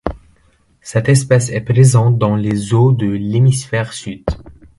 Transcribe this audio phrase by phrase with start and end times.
[0.81, 4.23] Cette espèce est présente dans les eaux de l'hémisphère sud.